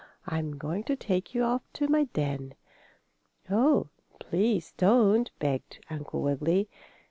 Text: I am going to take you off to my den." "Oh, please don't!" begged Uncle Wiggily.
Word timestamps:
I 0.25 0.39
am 0.39 0.57
going 0.57 0.83
to 0.85 0.95
take 0.95 1.35
you 1.35 1.43
off 1.43 1.61
to 1.73 1.87
my 1.87 2.05
den." 2.05 2.55
"Oh, 3.51 3.89
please 4.19 4.73
don't!" 4.75 5.29
begged 5.37 5.77
Uncle 5.91 6.23
Wiggily. 6.23 6.67